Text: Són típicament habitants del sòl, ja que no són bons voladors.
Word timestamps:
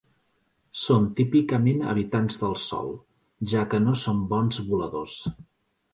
Són 0.83 1.03
típicament 1.19 1.83
habitants 1.91 2.39
del 2.45 2.57
sòl, 2.63 2.91
ja 3.53 3.69
que 3.75 3.85
no 3.87 3.97
són 4.07 4.25
bons 4.33 4.63
voladors. 4.71 5.19